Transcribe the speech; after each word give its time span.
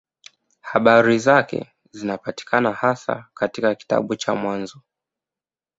Habari 0.61 1.19
zake 1.19 1.73
zinapatikana 1.91 2.71
hasa 2.73 3.25
katika 3.33 3.75
kitabu 3.75 4.15
cha 4.15 4.35
Mwanzo. 4.35 4.81